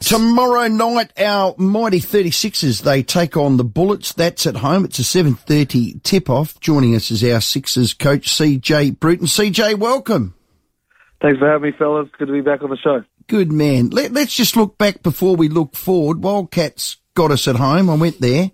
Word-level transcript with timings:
Tomorrow 0.00 0.68
night, 0.68 1.18
our 1.18 1.54
mighty 1.56 2.00
36ers, 2.00 2.82
they 2.82 3.02
take 3.02 3.36
on 3.36 3.56
the 3.56 3.64
Bullets. 3.64 4.12
That's 4.12 4.46
at 4.46 4.56
home. 4.56 4.84
It's 4.84 4.98
a 4.98 5.02
7.30 5.02 6.02
tip-off. 6.02 6.60
Joining 6.60 6.94
us 6.94 7.10
is 7.10 7.24
our 7.24 7.40
Sixers 7.40 7.94
coach, 7.94 8.28
CJ 8.28 9.00
Bruton. 9.00 9.26
CJ, 9.26 9.78
welcome. 9.78 10.34
Thanks 11.22 11.38
for 11.38 11.48
having 11.48 11.70
me, 11.70 11.76
fellas. 11.78 12.08
Good 12.18 12.26
to 12.26 12.32
be 12.32 12.42
back 12.42 12.62
on 12.62 12.68
the 12.68 12.76
show. 12.76 13.04
Good 13.26 13.50
man. 13.50 13.88
Let, 13.88 14.14
us 14.14 14.34
just 14.34 14.54
look 14.54 14.76
back 14.76 15.02
before 15.02 15.34
we 15.34 15.48
look 15.48 15.74
forward. 15.74 16.22
Wildcats 16.22 16.98
got 17.14 17.30
us 17.30 17.48
at 17.48 17.56
home. 17.56 17.88
I 17.88 17.94
went 17.94 18.20
there. 18.20 18.50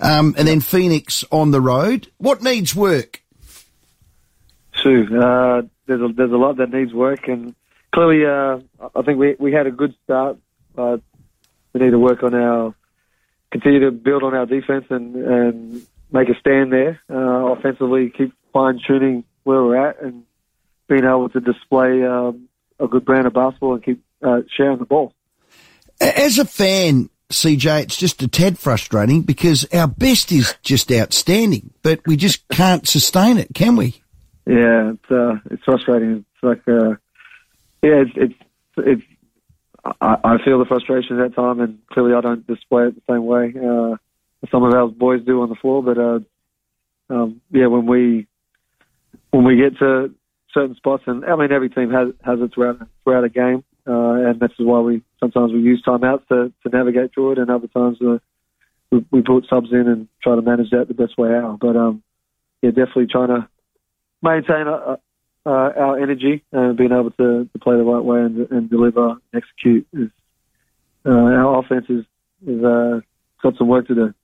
Um, 0.00 0.34
and 0.38 0.48
then 0.48 0.60
Phoenix 0.60 1.24
on 1.30 1.50
the 1.50 1.60
road. 1.60 2.10
What 2.16 2.42
needs 2.42 2.74
work? 2.74 3.22
Sure. 4.72 5.02
Uh, 5.02 5.62
there's 5.86 6.00
a, 6.00 6.08
there's 6.14 6.32
a 6.32 6.36
lot 6.36 6.56
that 6.56 6.70
needs 6.70 6.94
work 6.94 7.28
and 7.28 7.54
clearly, 7.92 8.26
uh, 8.26 8.58
I 8.94 9.02
think 9.02 9.18
we, 9.18 9.36
we 9.38 9.52
had 9.52 9.66
a 9.66 9.70
good 9.70 9.94
start 10.04 10.38
uh, 10.76 10.98
we 11.72 11.80
need 11.80 11.90
to 11.90 11.98
work 11.98 12.22
on 12.22 12.34
our, 12.34 12.74
continue 13.50 13.80
to 13.80 13.90
build 13.90 14.22
on 14.22 14.34
our 14.34 14.46
defense 14.46 14.86
and, 14.90 15.16
and 15.16 15.86
make 16.10 16.28
a 16.28 16.38
stand 16.38 16.72
there. 16.72 17.00
Uh, 17.10 17.52
offensively, 17.52 18.10
keep 18.10 18.32
fine 18.52 18.80
tuning 18.86 19.24
where 19.44 19.62
we're 19.62 19.88
at 19.88 20.02
and 20.02 20.24
being 20.88 21.04
able 21.04 21.28
to 21.28 21.40
display 21.40 22.02
um, 22.04 22.48
a 22.80 22.86
good 22.86 23.04
brand 23.04 23.26
of 23.26 23.32
basketball 23.32 23.74
and 23.74 23.84
keep 23.84 24.02
uh, 24.22 24.40
sharing 24.56 24.78
the 24.78 24.84
ball. 24.84 25.12
As 26.00 26.38
a 26.38 26.44
fan, 26.44 27.08
CJ, 27.30 27.84
it's 27.84 27.96
just 27.96 28.22
a 28.22 28.28
tad 28.28 28.58
frustrating 28.58 29.22
because 29.22 29.66
our 29.72 29.88
best 29.88 30.30
is 30.30 30.54
just 30.62 30.92
outstanding, 30.92 31.70
but 31.82 32.00
we 32.06 32.16
just 32.16 32.46
can't 32.48 32.86
sustain 32.86 33.38
it, 33.38 33.48
can 33.54 33.76
we? 33.76 34.02
Yeah, 34.46 34.92
it's 34.92 35.10
uh, 35.10 35.38
it's 35.50 35.64
frustrating. 35.64 36.24
It's 36.34 36.42
like, 36.42 36.68
uh, 36.68 36.90
yeah, 37.82 38.02
it's 38.02 38.10
it's 38.14 38.34
it's 38.76 39.02
I, 40.00 40.16
I 40.24 40.44
feel 40.44 40.58
the 40.58 40.64
frustration 40.64 41.20
at 41.20 41.30
that 41.30 41.36
time, 41.36 41.60
and 41.60 41.78
clearly 41.88 42.14
I 42.14 42.20
don't 42.20 42.46
display 42.46 42.84
it 42.84 42.94
the 42.94 43.12
same 43.12 43.24
way 43.24 43.54
uh, 43.56 43.96
some 44.50 44.64
of 44.64 44.74
our 44.74 44.88
boys 44.88 45.24
do 45.24 45.42
on 45.42 45.48
the 45.48 45.54
floor. 45.56 45.82
But 45.82 45.98
uh, 45.98 46.20
um, 47.14 47.40
yeah, 47.50 47.66
when 47.66 47.86
we 47.86 48.26
when 49.30 49.44
we 49.44 49.56
get 49.56 49.78
to 49.78 50.12
certain 50.52 50.76
spots, 50.76 51.04
and 51.06 51.24
I 51.24 51.36
mean 51.36 51.52
every 51.52 51.70
team 51.70 51.90
has 51.90 52.08
has 52.24 52.40
it 52.40 52.52
throughout 52.54 52.86
throughout 53.04 53.24
a 53.24 53.28
game, 53.28 53.64
uh, 53.86 54.30
and 54.30 54.40
this 54.40 54.52
is 54.58 54.66
why 54.66 54.80
we 54.80 55.02
sometimes 55.20 55.52
we 55.52 55.60
use 55.60 55.82
timeouts 55.86 56.26
to, 56.28 56.52
to 56.62 56.76
navigate 56.76 57.12
through 57.14 57.32
it, 57.32 57.38
and 57.38 57.50
other 57.50 57.68
times 57.68 57.98
uh, 58.02 58.18
we, 58.90 59.04
we 59.10 59.22
put 59.22 59.46
subs 59.48 59.72
in 59.72 59.88
and 59.88 60.08
try 60.22 60.34
to 60.34 60.42
manage 60.42 60.70
that 60.70 60.88
the 60.88 60.94
best 60.94 61.18
way 61.18 61.34
out. 61.34 61.58
But 61.60 61.76
um, 61.76 62.02
yeah, 62.62 62.70
definitely 62.70 63.06
trying 63.06 63.28
to 63.28 63.48
maintain 64.22 64.66
a, 64.66 64.98
uh, 65.46 65.72
our 65.76 66.02
energy 66.02 66.42
and 66.52 66.76
being 66.76 66.90
able 66.92 67.12
to, 67.12 67.48
to 67.50 67.58
play 67.60 67.76
the 67.76 67.84
right 67.84 68.04
way 68.04 68.18
and, 68.18 68.50
and 68.50 68.68
deliver 68.68 69.10
and 69.10 69.20
execute 69.32 69.86
is 69.92 70.10
uh, 71.06 71.10
our 71.10 71.60
offense 71.60 71.86
is, 71.88 72.04
is 72.46 72.64
uh, 72.64 73.00
got 73.42 73.56
some 73.56 73.68
work 73.68 73.86
to 73.86 73.94
do. 73.94 74.14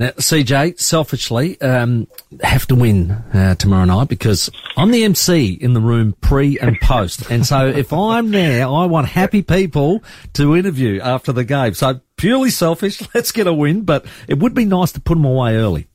Now, 0.00 0.10
CJ, 0.10 0.78
selfishly, 0.78 1.60
um, 1.60 2.06
have 2.40 2.66
to 2.68 2.74
win 2.74 3.10
uh, 3.10 3.54
tomorrow 3.56 3.84
night 3.84 4.08
because 4.08 4.48
I'm 4.76 4.90
the 4.90 5.04
MC 5.04 5.52
in 5.52 5.74
the 5.74 5.80
room 5.80 6.14
pre 6.20 6.58
and 6.58 6.80
post. 6.80 7.30
and 7.30 7.44
so 7.44 7.66
if 7.66 7.92
I'm 7.92 8.30
there, 8.30 8.66
I 8.66 8.86
want 8.86 9.08
happy 9.08 9.42
people 9.42 10.02
to 10.34 10.56
interview 10.56 11.00
after 11.00 11.32
the 11.32 11.44
game. 11.44 11.74
So 11.74 12.00
purely 12.16 12.50
selfish, 12.50 13.02
let's 13.14 13.32
get 13.32 13.46
a 13.46 13.52
win, 13.52 13.82
but 13.82 14.06
it 14.28 14.38
would 14.38 14.54
be 14.54 14.64
nice 14.64 14.92
to 14.92 15.00
put 15.00 15.14
them 15.14 15.24
away 15.24 15.56
early. 15.56 15.88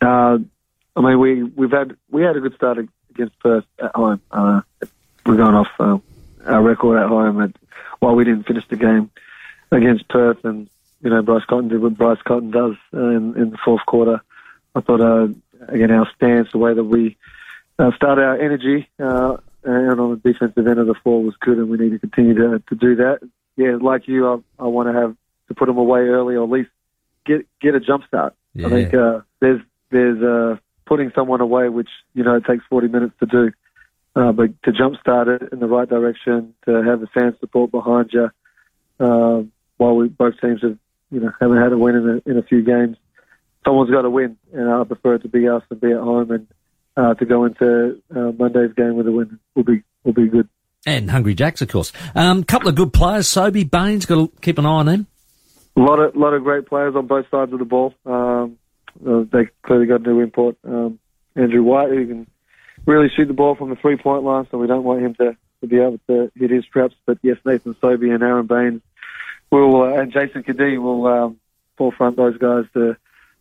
Uh, 0.00 0.38
I 0.96 1.00
mean, 1.00 1.18
we, 1.18 1.42
we've 1.42 1.70
had, 1.70 1.96
we 2.10 2.22
had 2.22 2.36
a 2.36 2.40
good 2.40 2.54
start 2.54 2.78
against 3.20 3.38
Perth 3.40 3.64
at 3.82 3.94
home. 3.94 4.20
Uh, 4.30 4.62
we're 5.26 5.36
going 5.36 5.54
off 5.54 5.68
uh, 5.78 5.98
our 6.46 6.62
record 6.62 6.98
at 6.98 7.08
home. 7.08 7.40
And 7.40 7.56
while 7.98 8.14
we 8.14 8.24
didn't 8.24 8.46
finish 8.46 8.66
the 8.68 8.76
game 8.76 9.10
against 9.70 10.08
Perth, 10.08 10.44
and 10.44 10.68
you 11.02 11.10
know 11.10 11.22
Bryce 11.22 11.44
Cotton 11.44 11.68
did 11.68 11.82
what 11.82 11.96
Bryce 11.96 12.22
Cotton 12.26 12.50
does 12.50 12.76
uh, 12.94 13.08
in, 13.08 13.36
in 13.36 13.50
the 13.50 13.58
fourth 13.62 13.84
quarter, 13.86 14.20
I 14.74 14.80
thought 14.80 15.00
uh, 15.00 15.28
again 15.68 15.90
our 15.90 16.08
stance, 16.16 16.50
the 16.52 16.58
way 16.58 16.72
that 16.72 16.84
we 16.84 17.16
uh, 17.78 17.92
start 17.94 18.18
our 18.18 18.40
energy, 18.40 18.88
uh, 18.98 19.36
and 19.64 20.00
on 20.00 20.10
the 20.10 20.32
defensive 20.32 20.66
end 20.66 20.78
of 20.78 20.86
the 20.86 20.94
floor 20.94 21.22
was 21.22 21.36
good, 21.40 21.58
and 21.58 21.68
we 21.68 21.78
need 21.78 21.90
to 21.90 21.98
continue 21.98 22.34
to, 22.34 22.62
to 22.68 22.74
do 22.74 22.96
that. 22.96 23.20
Yeah, 23.56 23.76
like 23.80 24.08
you, 24.08 24.26
I, 24.26 24.64
I 24.64 24.66
want 24.66 24.88
to 24.88 24.98
have 24.98 25.16
to 25.48 25.54
put 25.54 25.66
them 25.66 25.76
away 25.76 26.00
early, 26.00 26.36
or 26.36 26.44
at 26.44 26.50
least 26.50 26.70
get 27.26 27.46
get 27.60 27.74
a 27.74 27.80
jump 27.80 28.06
start. 28.06 28.34
Yeah. 28.54 28.66
I 28.66 28.70
think 28.70 28.94
uh, 28.94 29.20
there's 29.40 29.60
there's 29.90 30.22
uh, 30.22 30.56
putting 30.90 31.12
someone 31.14 31.40
away, 31.40 31.68
which 31.68 31.88
you 32.14 32.24
know 32.24 32.34
it 32.34 32.44
takes 32.44 32.64
40 32.68 32.88
minutes 32.88 33.14
to 33.20 33.26
do. 33.26 33.52
Uh, 34.16 34.32
but 34.32 34.50
to 34.64 34.72
jumpstart 34.72 35.28
it 35.40 35.52
in 35.52 35.60
the 35.60 35.68
right 35.68 35.88
direction, 35.88 36.52
to 36.64 36.82
have 36.82 37.00
the 37.00 37.06
fan 37.14 37.34
support 37.38 37.70
behind 37.70 38.10
you, 38.12 38.28
uh, 38.98 39.42
while 39.76 39.94
we 39.94 40.08
both 40.08 40.34
teams 40.40 40.60
have 40.62 40.76
you 41.12 41.20
know 41.20 41.30
haven't 41.40 41.62
had 41.62 41.72
a 41.72 41.78
win 41.78 41.94
in 41.94 42.08
a, 42.26 42.30
in 42.30 42.36
a 42.36 42.42
few 42.42 42.62
games, 42.62 42.96
someone's 43.64 43.90
got 43.90 44.02
to 44.02 44.10
win, 44.10 44.36
and 44.52 44.68
I 44.68 44.82
prefer 44.82 45.14
it 45.14 45.22
to 45.22 45.28
be 45.28 45.48
us 45.48 45.62
and 45.70 45.80
be 45.80 45.92
at 45.92 46.00
home, 46.00 46.32
and 46.32 46.46
uh, 46.96 47.14
to 47.14 47.24
go 47.24 47.44
into 47.44 48.02
uh, 48.14 48.32
Monday's 48.32 48.74
game 48.74 48.96
with 48.96 49.06
a 49.06 49.12
win 49.12 49.38
will 49.54 49.62
be 49.62 49.82
will 50.02 50.12
be 50.12 50.26
good. 50.26 50.48
And 50.86 51.10
Hungry 51.10 51.34
Jacks, 51.34 51.62
of 51.62 51.68
course. 51.68 51.92
A 52.16 52.20
um, 52.20 52.42
couple 52.42 52.68
of 52.68 52.74
good 52.74 52.92
players. 52.92 53.28
Sobey, 53.28 53.64
Baynes, 53.64 54.06
got 54.06 54.16
to 54.16 54.32
keep 54.40 54.58
an 54.58 54.66
eye 54.66 54.70
on 54.70 54.88
him. 54.88 55.06
A 55.76 55.80
lot 55.80 56.00
of 56.00 56.16
lot 56.16 56.34
of 56.34 56.42
great 56.42 56.66
players 56.66 56.96
on 56.96 57.06
both 57.06 57.26
sides 57.30 57.52
of 57.52 57.60
the 57.60 57.64
ball. 57.64 57.94
Um, 58.04 58.12
uh, 59.06 59.24
they 59.32 59.48
clearly 59.62 59.86
got 59.86 60.00
a 60.00 60.04
new 60.04 60.20
import, 60.20 60.56
um, 60.64 60.98
Andrew 61.36 61.62
White, 61.62 61.90
who 61.90 62.06
can 62.06 62.26
really 62.86 63.08
shoot 63.14 63.26
the 63.26 63.34
ball 63.34 63.54
from 63.54 63.70
the 63.70 63.76
three 63.76 63.96
point 63.96 64.24
line, 64.24 64.46
so 64.50 64.58
we 64.58 64.66
don't 64.66 64.84
want 64.84 65.02
him 65.02 65.14
to, 65.14 65.36
to 65.60 65.66
be 65.66 65.78
able 65.78 65.98
to 66.08 66.30
hit 66.34 66.50
his 66.50 66.66
traps. 66.66 66.94
But 67.06 67.18
yes, 67.22 67.36
Nathan 67.44 67.76
Sobey 67.80 68.10
and 68.10 68.22
Aaron 68.22 68.46
Baynes 68.46 68.82
will, 69.50 69.82
uh, 69.82 70.00
and 70.00 70.12
Jason 70.12 70.42
Cadee 70.42 70.80
will 70.80 71.06
um, 71.06 71.40
forefront 71.76 72.16
those 72.16 72.38
guys 72.38 72.64
to 72.74 72.96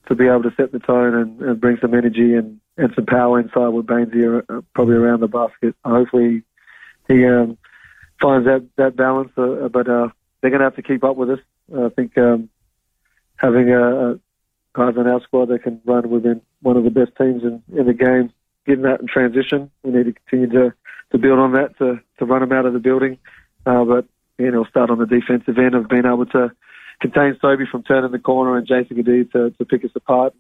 to 0.08 0.16
be 0.16 0.28
able 0.28 0.42
to 0.42 0.54
set 0.56 0.72
the 0.72 0.80
tone 0.80 1.14
and, 1.14 1.42
and 1.42 1.62
bring 1.62 1.78
some 1.80 1.94
energy 1.94 2.34
and, 2.34 2.60
and 2.78 2.92
some 2.96 3.06
power 3.06 3.40
inside 3.40 3.68
with 3.68 3.86
Baynes 3.86 4.12
here, 4.12 4.44
uh, 4.50 4.62
probably 4.74 4.96
around 4.96 5.20
the 5.20 5.28
basket. 5.28 5.76
Hopefully, 5.86 6.42
he 7.08 7.26
um, 7.26 7.58
finds 8.20 8.46
that 8.48 8.68
that 8.78 8.96
balance. 8.96 9.32
Uh, 9.38 9.68
but 9.68 9.88
uh, 9.88 10.10
they're 10.42 10.50
going 10.50 10.62
to 10.62 10.66
have 10.66 10.76
to 10.78 10.82
keep 10.82 11.04
up 11.04 11.16
with 11.16 11.30
us. 11.30 11.40
I 11.78 11.90
think 11.90 12.18
um, 12.18 12.50
having 13.36 13.70
a, 13.72 14.20
guys 14.74 14.96
on 14.98 15.08
our 15.08 15.22
squad 15.22 15.48
that 15.48 15.64
can 15.64 15.82
run 15.86 16.10
within 16.10 16.42
one 16.62 16.78
of 16.78 16.84
the 16.84 16.90
best 16.90 17.12
teams 17.18 17.44
in, 17.44 17.64
in 17.76 17.86
the 17.86 17.94
game. 17.94 18.32
Getting 18.66 18.84
that 18.84 19.02
in 19.02 19.08
transition, 19.08 19.72
we 19.84 19.92
need 19.92 20.06
to 20.06 20.14
continue 20.14 20.50
to, 20.52 20.74
to 21.12 21.18
build 21.18 21.40
on 21.40 21.54
that 21.54 21.78
to, 21.80 22.00
to 22.20 22.26
run 22.26 22.42
them 22.42 22.52
out 22.52 22.66
of 22.66 22.74
the 22.74 22.80
building. 22.80 23.18
Uh, 23.66 23.84
but 23.84 24.06
you 24.38 24.52
know, 24.52 24.64
start 24.66 24.90
on 24.90 25.00
the 25.00 25.06
defensive 25.06 25.58
end 25.58 25.76
of 25.76 25.88
being 25.90 26.06
able 26.06 26.26
to 26.28 26.52
contain 27.02 27.38
Sobey 27.42 27.66
from 27.66 27.84
turning 27.84 28.12
the 28.12 28.20
corner 28.20 28.58
and 28.58 28.68
Jason 28.68 28.98
Cadee 28.98 29.32
to, 29.32 29.52
to 29.52 29.66
pick 29.66 29.84
us 29.84 29.92
apart. 29.96 30.34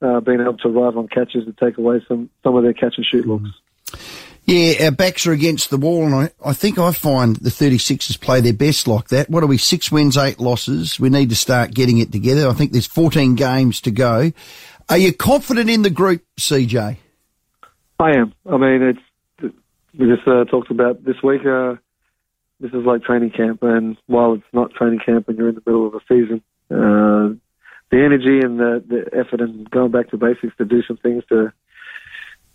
Uh, 0.00 0.18
being 0.18 0.40
able 0.40 0.56
to 0.56 0.68
arrive 0.68 0.96
on 0.96 1.06
catches 1.06 1.44
to 1.44 1.52
take 1.52 1.78
away 1.78 2.04
some, 2.08 2.28
some 2.42 2.56
of 2.56 2.64
their 2.64 2.72
catch 2.72 2.96
and 2.96 3.06
shoot 3.06 3.24
looks. 3.24 3.48
Yeah, 4.44 4.86
our 4.86 4.90
backs 4.90 5.26
are 5.26 5.32
against 5.32 5.70
the 5.70 5.76
wall, 5.76 6.04
and 6.04 6.14
I, 6.14 6.30
I 6.44 6.52
think 6.52 6.78
I 6.78 6.92
find 6.92 7.36
the 7.36 7.50
36ers 7.50 8.20
play 8.20 8.40
their 8.40 8.52
best 8.52 8.88
like 8.88 9.08
that. 9.08 9.30
What 9.30 9.44
are 9.44 9.46
we? 9.46 9.56
Six 9.56 9.92
wins, 9.92 10.16
eight 10.16 10.40
losses. 10.40 10.98
We 10.98 11.10
need 11.10 11.28
to 11.28 11.36
start 11.36 11.72
getting 11.72 11.98
it 11.98 12.10
together. 12.10 12.48
I 12.48 12.52
think 12.52 12.72
there's 12.72 12.86
14 12.86 13.36
games 13.36 13.80
to 13.82 13.92
go. 13.92 14.32
Are 14.88 14.98
you 14.98 15.12
confident 15.12 15.70
in 15.70 15.82
the 15.82 15.90
group, 15.90 16.24
CJ? 16.40 16.96
I 18.00 18.10
am. 18.16 18.34
I 18.50 18.56
mean, 18.56 18.82
it's 18.82 19.54
we 19.96 20.06
just 20.06 20.26
uh, 20.26 20.44
talked 20.44 20.70
about 20.70 21.04
this 21.04 21.22
week. 21.22 21.46
Uh, 21.46 21.76
this 22.58 22.72
is 22.72 22.84
like 22.84 23.02
training 23.02 23.30
camp, 23.30 23.62
and 23.62 23.96
while 24.06 24.34
it's 24.34 24.44
not 24.52 24.72
training 24.72 25.00
camp, 25.04 25.28
and 25.28 25.38
you're 25.38 25.50
in 25.50 25.54
the 25.54 25.62
middle 25.64 25.86
of 25.86 25.94
a 25.94 26.00
season, 26.08 26.42
uh, 26.70 27.34
the 27.90 28.02
energy 28.02 28.40
and 28.40 28.58
the, 28.58 28.82
the 28.88 29.18
effort 29.18 29.40
and 29.40 29.70
going 29.70 29.90
back 29.90 30.10
to 30.10 30.16
basics 30.16 30.56
to 30.56 30.64
do 30.64 30.82
some 30.82 30.96
things 30.96 31.22
to 31.28 31.52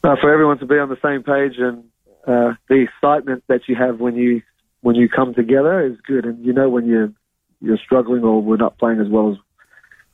uh, 0.03 0.15
for 0.21 0.31
everyone 0.31 0.59
to 0.59 0.65
be 0.65 0.77
on 0.77 0.89
the 0.89 0.97
same 1.03 1.23
page 1.23 1.57
and 1.57 1.83
uh, 2.27 2.55
the 2.67 2.85
excitement 2.85 3.43
that 3.47 3.61
you 3.67 3.75
have 3.75 3.99
when 3.99 4.15
you 4.15 4.41
when 4.81 4.95
you 4.95 5.09
come 5.09 5.33
together 5.33 5.85
is 5.85 5.97
good. 6.05 6.25
And 6.25 6.45
you 6.45 6.53
know 6.53 6.69
when 6.69 6.85
you're 6.85 7.11
you're 7.61 7.79
struggling 7.83 8.23
or 8.23 8.41
we're 8.41 8.57
not 8.57 8.77
playing 8.77 8.99
as 8.99 9.07
well 9.07 9.31
as 9.31 9.37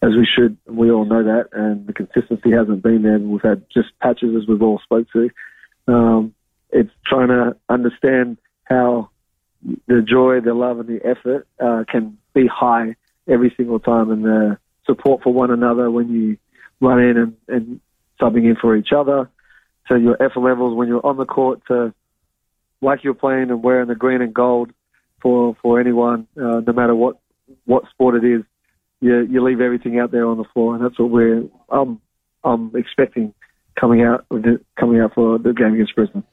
as 0.04 0.16
we 0.18 0.28
should. 0.28 0.58
We 0.68 0.92
all 0.92 1.06
know 1.06 1.24
that, 1.24 1.50
and 1.54 1.88
the 1.88 1.94
consistency 1.94 2.52
hasn't 2.52 2.84
been 2.84 3.04
there. 3.04 3.18
We've 3.20 3.42
had 3.42 3.64
just 3.74 3.90
patches 4.02 4.36
as 4.36 4.48
we've 4.48 4.62
all 4.62 4.80
spoke 4.84 5.08
to. 5.14 5.30
Um, 5.88 6.34
it's 6.72 6.92
trying 7.06 7.30
to 7.30 7.56
understand 7.70 8.38
how 8.66 9.10
the 9.88 10.02
joy, 10.02 10.42
the 10.42 10.54
love, 10.54 10.80
and 10.80 10.90
the 10.90 11.06
effort 11.06 11.48
uh, 11.60 11.86
can 11.90 12.18
be 12.34 12.48
high 12.48 12.96
every 13.28 13.54
single 13.56 13.80
time, 13.80 14.12
and 14.12 14.26
the 14.26 14.58
support 14.86 15.24
for 15.24 15.34
one 15.34 15.52
another 15.52 15.90
when 15.90 16.12
you 16.12 16.38
run 16.82 17.00
in 17.00 17.18
and, 17.18 17.38
and 17.48 17.80
subbing 18.20 18.44
in 18.44 18.58
for 18.60 18.76
each 18.76 18.92
other, 18.96 19.30
to 19.90 20.00
your 20.00 20.22
effort 20.22 20.40
levels 20.40 20.76
when 20.76 20.88
you're 20.88 21.06
on 21.06 21.18
the 21.18 21.26
court 21.26 21.62
to 21.68 21.94
like 22.82 23.04
you're 23.04 23.14
playing 23.14 23.50
and 23.50 23.64
wearing 23.64 23.88
the 23.88 23.96
green 23.96 24.22
and 24.22 24.34
gold 24.34 24.72
for 25.22 25.56
for 25.62 25.80
anyone, 25.80 26.28
uh, 26.38 26.62
no 26.66 26.74
matter 26.74 26.96
what 26.96 27.18
what 27.66 27.84
sport 27.90 28.24
it 28.24 28.28
is. 28.28 28.44
You 29.02 29.22
you 29.30 29.44
leave 29.44 29.60
everything 29.62 30.00
out 30.00 30.12
there 30.12 30.26
on 30.28 30.38
the 30.38 30.46
floor, 30.54 30.76
and 30.76 30.84
that's 30.84 30.98
what 30.98 31.10
we're 31.10 31.44
I'm 31.70 32.00
I'm 32.44 32.72
expecting 32.76 33.34
coming 33.80 34.02
out 34.02 34.26
coming 34.80 35.00
out 35.02 35.14
for 35.14 35.38
the 35.40 35.54
game 35.54 35.74
against 35.74 35.96
Brisbane. 35.96 36.24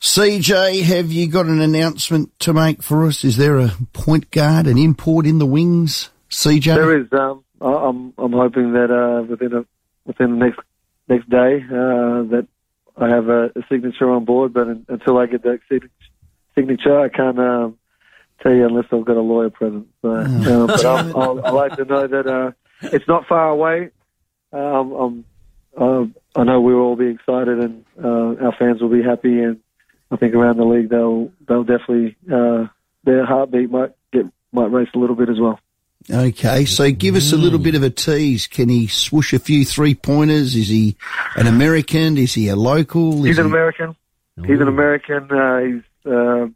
CJ, 0.00 0.82
have 0.82 1.10
you 1.10 1.28
got 1.28 1.46
an 1.46 1.60
announcement 1.60 2.38
to 2.40 2.52
make 2.52 2.82
for 2.82 3.06
us? 3.06 3.24
Is 3.24 3.36
there 3.36 3.58
a 3.58 3.70
point 3.92 4.30
guard, 4.30 4.66
an 4.66 4.76
import 4.76 5.24
in 5.26 5.38
the 5.38 5.46
wings? 5.46 6.10
CJ? 6.30 6.74
There 6.74 7.00
is. 7.00 7.06
Um, 7.12 7.44
I- 7.60 7.88
I'm 7.88 8.12
I'm 8.18 8.32
hoping 8.32 8.72
that 8.74 8.90
uh, 8.90 9.22
within 9.22 9.54
a 9.54 9.64
within 10.04 10.38
the 10.38 10.44
next 10.44 10.60
next 11.08 11.28
day 11.30 11.64
uh, 11.68 12.22
that 12.30 12.46
I 12.96 13.08
have 13.08 13.28
a, 13.28 13.46
a 13.56 13.62
signature 13.68 14.10
on 14.10 14.24
board. 14.24 14.52
But 14.52 14.68
un 14.68 14.86
until 14.88 15.18
I 15.18 15.26
get 15.26 15.42
that 15.42 15.60
signature, 16.54 17.00
I 17.00 17.08
can't 17.08 17.38
um, 17.38 17.78
tell 18.42 18.54
you 18.54 18.66
unless 18.66 18.86
I've 18.92 19.04
got 19.04 19.16
a 19.16 19.20
lawyer 19.20 19.50
present. 19.50 19.88
So, 20.02 20.12
uh, 20.12 20.66
but 20.66 20.84
I'm, 20.86 21.16
I'll, 21.16 21.44
I 21.44 21.50
like 21.50 21.76
to 21.76 21.84
know 21.84 22.06
that 22.06 22.26
uh, 22.26 22.52
it's 22.82 23.08
not 23.08 23.26
far 23.26 23.48
away. 23.48 23.90
Um, 24.52 24.92
I'm, 24.92 25.24
uh, 25.76 26.04
I 26.36 26.44
know 26.44 26.60
we'll 26.60 26.76
all 26.76 26.96
be 26.96 27.08
excited 27.08 27.58
and 27.58 27.84
uh, 28.02 28.44
our 28.44 28.54
fans 28.58 28.80
will 28.80 28.88
be 28.90 29.02
happy. 29.02 29.40
And 29.40 29.60
I 30.10 30.16
think 30.16 30.34
around 30.34 30.58
the 30.58 30.64
league 30.64 30.90
they'll 30.90 31.32
they'll 31.48 31.64
definitely 31.64 32.16
uh, 32.32 32.66
their 33.04 33.26
heartbeat 33.26 33.70
might 33.70 33.92
get 34.12 34.26
might 34.52 34.70
race 34.70 34.88
a 34.94 34.98
little 34.98 35.16
bit 35.16 35.28
as 35.28 35.40
well. 35.40 35.58
Okay, 36.10 36.66
so 36.66 36.90
give 36.90 37.14
us 37.14 37.32
a 37.32 37.36
little 37.36 37.58
bit 37.58 37.74
of 37.74 37.82
a 37.82 37.88
tease. 37.90 38.46
Can 38.46 38.68
he 38.68 38.86
swoosh 38.88 39.32
a 39.32 39.38
few 39.38 39.64
three 39.64 39.94
pointers? 39.94 40.54
Is 40.54 40.68
he 40.68 40.96
an 41.36 41.46
American? 41.46 42.18
Is 42.18 42.34
he 42.34 42.48
a 42.48 42.56
local? 42.56 43.20
Is 43.20 43.24
He's 43.24 43.38
an 43.38 43.46
he- 43.46 43.50
American. 43.50 43.96
He's 44.44 44.60
an 44.60 44.68
American. 44.68 45.30
Uh, 45.30 45.58
he's 45.60 46.12
uh, 46.12 46.46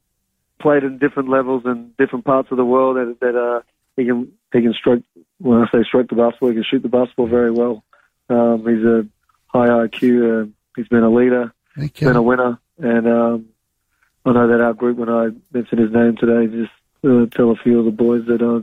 played 0.60 0.82
in 0.84 0.98
different 0.98 1.28
levels 1.30 1.62
in 1.64 1.92
different 1.96 2.24
parts 2.24 2.50
of 2.50 2.56
the 2.58 2.64
world. 2.64 2.96
That, 2.96 3.20
that 3.20 3.36
uh, 3.36 3.62
he 3.96 4.04
can 4.04 4.32
he 4.52 4.60
can 4.62 4.74
stroke. 4.74 5.02
When 5.38 5.62
I 5.62 5.70
say 5.70 5.84
stroke 5.84 6.08
the 6.10 6.16
basketball, 6.16 6.48
he 6.50 6.54
can 6.56 6.64
shoot 6.64 6.82
the 6.82 6.88
basketball 6.88 7.28
very 7.28 7.52
well. 7.52 7.84
Um, 8.28 8.58
he's 8.66 8.84
a 8.84 9.06
high 9.46 9.68
IQ. 9.68 10.42
Uh, 10.42 10.50
he's 10.76 10.88
been 10.88 11.04
a 11.04 11.10
leader, 11.10 11.52
Okay. 11.78 12.04
been 12.06 12.16
a 12.16 12.22
winner, 12.22 12.58
and 12.78 13.06
um, 13.06 13.46
I 14.26 14.32
know 14.32 14.48
that 14.48 14.60
our 14.60 14.74
group, 14.74 14.98
when 14.98 15.08
I 15.08 15.28
mentioned 15.52 15.80
his 15.80 15.92
name 15.92 16.16
today, 16.16 16.48
just 16.54 16.72
uh, 17.04 17.26
tell 17.34 17.50
a 17.52 17.56
few 17.56 17.78
of 17.78 17.84
the 17.84 17.92
boys 17.92 18.26
that 18.26 18.42
uh, 18.42 18.62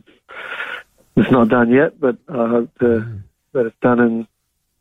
it's 1.16 1.32
not 1.32 1.50
done 1.50 1.72
yet, 1.72 2.00
but 2.00 2.18
I 2.28 2.48
hope 2.48 2.72
uh, 2.82 3.00
that 3.54 3.66
it's 3.66 3.76
done 3.82 4.00
in 4.00 4.28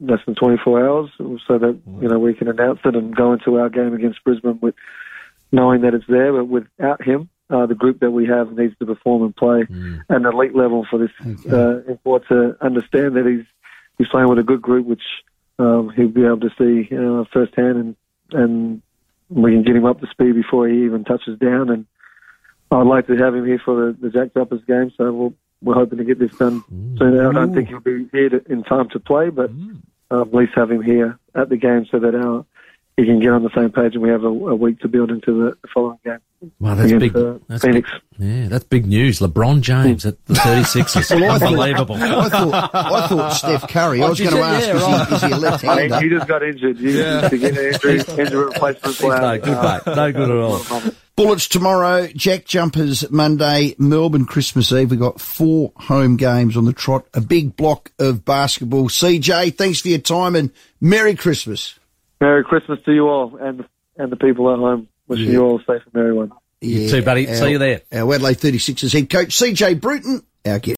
less 0.00 0.20
than 0.26 0.34
24 0.34 0.86
hours, 0.86 1.10
so 1.18 1.58
that 1.58 1.80
you 2.00 2.08
know 2.08 2.18
we 2.18 2.34
can 2.34 2.48
announce 2.48 2.80
it 2.84 2.96
and 2.96 3.14
go 3.14 3.32
into 3.32 3.58
our 3.58 3.68
game 3.68 3.94
against 3.94 4.22
Brisbane 4.24 4.58
with 4.60 4.74
knowing 5.52 5.82
that 5.82 5.94
it's 5.94 6.06
there. 6.08 6.32
But 6.32 6.46
without 6.46 7.02
him, 7.02 7.28
uh, 7.50 7.66
the 7.66 7.74
group 7.74 8.00
that 8.00 8.10
we 8.10 8.26
have 8.26 8.52
needs 8.52 8.76
to 8.78 8.86
perform 8.86 9.22
and 9.22 9.36
play 9.36 9.60
at 10.10 10.16
an 10.16 10.26
elite 10.26 10.54
level 10.56 10.86
for 10.90 10.98
this 10.98 11.10
uh, 11.52 11.82
import 11.88 12.26
to 12.28 12.56
understand 12.60 13.16
that 13.16 13.26
he's 13.26 13.46
he's 13.98 14.08
playing 14.08 14.28
with 14.28 14.38
a 14.38 14.42
good 14.42 14.62
group, 14.62 14.86
which 14.86 15.02
um, 15.58 15.90
he'll 15.94 16.08
be 16.08 16.24
able 16.24 16.40
to 16.40 16.50
see 16.58 16.88
uh, 16.94 17.24
firsthand, 17.32 17.76
and 17.78 17.96
and 18.32 18.82
we 19.28 19.52
can 19.52 19.62
get 19.62 19.76
him 19.76 19.84
up 19.84 20.00
to 20.00 20.06
speed 20.08 20.34
before 20.34 20.68
he 20.68 20.84
even 20.84 21.04
touches 21.04 21.38
down. 21.38 21.70
And 21.70 21.86
I'd 22.70 22.86
like 22.86 23.06
to 23.06 23.16
have 23.16 23.34
him 23.34 23.46
here 23.46 23.60
for 23.64 23.92
the, 23.92 23.98
the 24.00 24.10
Jack 24.10 24.34
Jumpers 24.34 24.64
game, 24.66 24.92
so 24.96 25.12
we'll, 25.12 25.34
we're 25.64 25.74
hoping 25.74 25.98
to 25.98 26.04
get 26.04 26.18
this 26.18 26.32
done 26.36 26.62
soon. 26.98 27.18
I 27.20 27.32
don't 27.32 27.54
think 27.54 27.68
he'll 27.68 27.80
be 27.80 28.08
here 28.12 28.28
to, 28.28 28.52
in 28.52 28.62
time 28.64 28.88
to 28.90 29.00
play, 29.00 29.30
but 29.30 29.50
um, 29.50 29.82
at 30.10 30.32
least 30.34 30.52
have 30.54 30.70
him 30.70 30.82
here 30.82 31.18
at 31.34 31.48
the 31.48 31.56
game 31.56 31.86
so 31.90 31.98
that 31.98 32.14
our 32.14 32.44
he 32.96 33.04
can 33.04 33.18
get 33.18 33.30
on 33.32 33.42
the 33.42 33.50
same 33.56 33.72
page 33.72 33.94
and 33.94 34.02
we 34.04 34.08
have 34.08 34.22
a, 34.22 34.28
a 34.28 34.54
week 34.54 34.78
to 34.78 34.86
build 34.86 35.10
into 35.10 35.32
the, 35.32 35.56
the 35.62 35.68
following 35.74 35.98
game 36.04 36.18
Wow, 36.60 36.74
that's 36.76 36.92
against 36.92 37.12
big. 37.14 37.16
uh, 37.16 37.38
That's 37.48 37.64
Phoenix. 37.64 37.90
big. 38.18 38.28
Yeah, 38.28 38.48
that's 38.48 38.64
big 38.64 38.86
news. 38.86 39.18
LeBron 39.18 39.62
James 39.62 40.06
at 40.06 40.24
the 40.26 40.34
36ers. 40.34 41.10
I 41.28 41.38
thought- 41.38 41.48
Unbelievable. 41.48 41.96
I 41.96 42.28
thought 42.28 42.70
I 42.74 43.06
thought 43.08 43.30
Steph 43.30 43.68
Curry. 43.68 44.00
I 44.00 44.08
was 44.08 44.20
going 44.20 44.34
to 44.34 44.40
ask, 44.42 44.66
Yeah, 44.68 44.76
is, 44.76 44.82
right. 44.82 45.08
he, 45.08 45.14
is 45.16 45.22
he 45.22 45.30
a 45.32 45.36
left 45.38 45.64
I 45.64 45.68
mean, 45.68 45.90
hander? 45.90 46.00
he 46.04 46.08
just 46.14 46.28
got 46.28 46.42
injured. 46.44 46.78
You 46.78 46.92
to 46.92 47.38
get 47.38 47.58
an 47.58 47.64
injury, 47.74 48.00
injury 48.22 48.44
replacement 48.44 48.96
player. 48.98 49.20
no 49.20 49.38
good, 49.38 49.54
uh, 49.54 49.80
mate. 49.86 49.96
No 49.96 50.12
good 50.12 50.30
at 50.30 50.36
all. 50.36 50.58
Bullets 51.16 51.46
tomorrow, 51.46 52.08
Jack 52.08 52.44
Jumpers 52.44 53.08
Monday, 53.08 53.76
Melbourne 53.78 54.24
Christmas 54.26 54.72
Eve. 54.72 54.90
We've 54.90 54.98
got 54.98 55.20
four 55.20 55.72
home 55.76 56.16
games 56.16 56.56
on 56.56 56.64
the 56.64 56.72
trot, 56.72 57.06
a 57.14 57.20
big 57.20 57.54
block 57.54 57.92
of 58.00 58.24
basketball. 58.24 58.88
CJ, 58.88 59.54
thanks 59.56 59.80
for 59.80 59.88
your 59.88 59.98
time 60.00 60.34
and 60.34 60.50
Merry 60.80 61.14
Christmas. 61.14 61.78
Merry 62.20 62.42
Christmas 62.42 62.80
to 62.86 62.92
you 62.92 63.08
all 63.08 63.36
and 63.36 63.64
and 63.96 64.10
the 64.10 64.16
people 64.16 64.52
at 64.52 64.58
home. 64.58 64.88
Wishing 65.06 65.26
Yeah. 65.26 65.32
you 65.32 65.42
all 65.44 65.56
a 65.60 65.64
safe 65.64 65.82
and 65.84 65.94
merry 65.94 66.12
one. 66.14 66.32
Yeah, 66.60 66.88
too, 66.88 67.02
buddy. 67.02 67.26
See 67.32 67.50
you 67.50 67.58
there. 67.58 67.82
Our 67.92 68.14
Adelaide 68.14 68.38
36ers 68.38 68.92
head 68.92 69.08
coach, 69.08 69.38
CJ 69.38 69.80
Bruton, 69.80 70.22
our 70.44 70.58
guest. 70.58 70.72